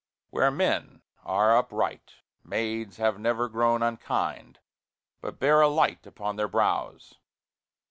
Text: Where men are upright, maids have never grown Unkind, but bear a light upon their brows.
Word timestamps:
Where 0.31 0.49
men 0.49 1.03
are 1.23 1.55
upright, 1.55 2.13
maids 2.43 2.97
have 2.97 3.19
never 3.19 3.47
grown 3.47 3.83
Unkind, 3.83 4.57
but 5.21 5.37
bear 5.37 5.61
a 5.61 5.67
light 5.67 6.07
upon 6.07 6.37
their 6.37 6.47
brows. 6.47 7.19